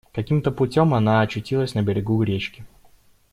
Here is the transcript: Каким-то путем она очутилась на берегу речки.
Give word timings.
Каким-то 0.15 0.49
путем 0.49 0.95
она 0.95 1.21
очутилась 1.21 1.75
на 1.75 1.83
берегу 1.83 2.23
речки. 2.23 2.65